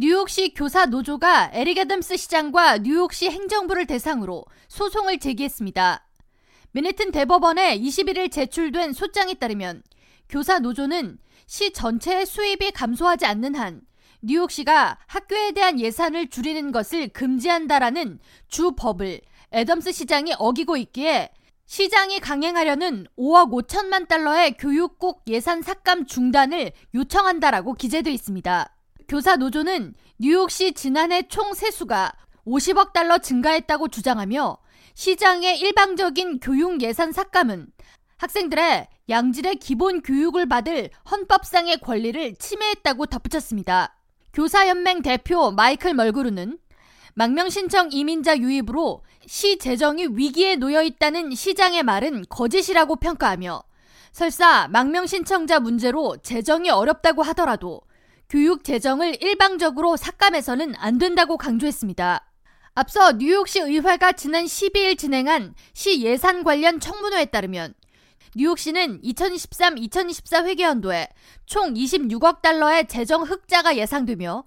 [0.00, 6.06] 뉴욕시 교사 노조가 에릭 애덤스 시장과 뉴욕시 행정부를 대상으로 소송을 제기했습니다.
[6.70, 9.82] 맨해튼 대법원에 21일 제출된 소장에 따르면
[10.28, 13.80] 교사 노조는 시 전체의 수입이 감소하지 않는 한
[14.22, 19.20] 뉴욕시가 학교에 대한 예산을 줄이는 것을 금지한다라는 주 법을
[19.52, 21.30] 애덤스 시장이 어기고 있기에
[21.66, 28.77] 시장이 강행하려는 5억 5천만 달러의 교육국 예산 삭감 중단을 요청한다라고 기재돼 있습니다.
[29.08, 32.12] 교사 노조는 뉴욕시 지난해 총 세수가
[32.46, 34.58] 50억 달러 증가했다고 주장하며
[34.92, 37.68] 시장의 일방적인 교육 예산 삭감은
[38.18, 43.96] 학생들의 양질의 기본 교육을 받을 헌법상의 권리를 침해했다고 덧붙였습니다.
[44.34, 46.58] 교사연맹 대표 마이클 멀그루는
[47.14, 53.62] 망명 신청 이민자 유입으로 시 재정이 위기에 놓여 있다는 시장의 말은 거짓이라고 평가하며
[54.12, 57.87] 설사 망명 신청자 문제로 재정이 어렵다고 하더라도
[58.28, 62.26] 교육 재정을 일방적으로 삭감해서는 안 된다고 강조했습니다.
[62.74, 67.72] 앞서 뉴욕시 의회가 지난 12일 진행한 시 예산 관련 청문회에 따르면
[68.36, 71.08] 뉴욕시는 2023-2024 회계연도에
[71.46, 74.44] 총 26억 달러의 재정 흑자가 예상되며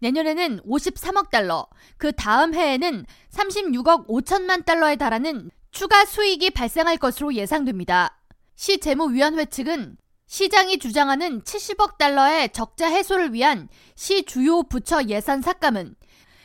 [0.00, 8.20] 내년에는 53억 달러, 그 다음 해에는 36억 5천만 달러에 달하는 추가 수익이 발생할 것으로 예상됩니다.
[8.56, 9.96] 시 재무위원회 측은
[10.32, 15.94] 시장이 주장하는 70억 달러의 적자 해소를 위한 시 주요 부처 예산 삭감은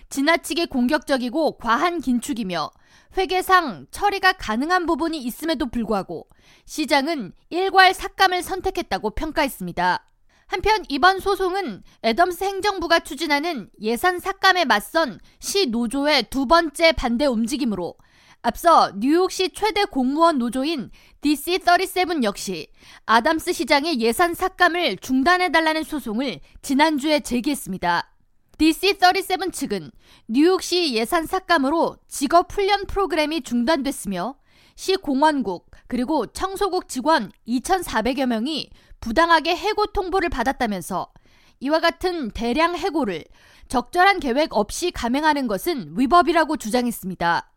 [0.09, 2.69] 지나치게 공격적이고 과한 긴축이며
[3.17, 6.27] 회계상 처리가 가능한 부분이 있음에도 불구하고
[6.65, 10.05] 시장은 일괄 삭감을 선택했다고 평가했습니다.
[10.47, 17.95] 한편 이번 소송은 애덤스 행정부가 추진하는 예산 삭감에 맞선 시 노조의 두 번째 반대 움직임으로
[18.41, 22.67] 앞서 뉴욕시 최대 공무원 노조인 DC37 역시
[23.05, 28.13] 아담스 시장의 예산 삭감을 중단해달라는 소송을 지난주에 제기했습니다.
[28.57, 29.91] DC37 측은
[30.27, 34.35] 뉴욕시 예산 삭감으로 직업 훈련 프로그램이 중단됐으며
[34.75, 38.69] 시 공원국 그리고 청소국 직원 2,400여 명이
[38.99, 41.11] 부당하게 해고 통보를 받았다면서
[41.59, 43.25] 이와 같은 대량 해고를
[43.67, 47.51] 적절한 계획 없이 감행하는 것은 위법이라고 주장했습니다.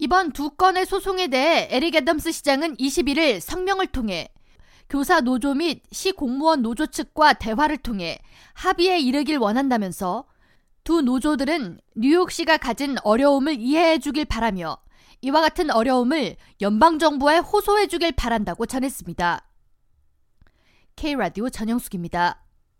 [0.00, 4.28] 이번 두 건의 소송에 대해 에릭 애덤스 시장은 21일 성명을 통해
[4.88, 8.18] 교사 노조 및 시 공무원 노조 측과 대화를 통해
[8.54, 10.24] 합의에 이르길 원한다면서
[10.84, 14.78] 두 노조들은 뉴욕시가 가진 어려움을 이해해 주길 바라며
[15.20, 19.44] 이와 같은 어려움을 연방정부에 호소해 주길 바란다고 전했습니다.
[20.94, 22.47] K라디오 전영숙입니다.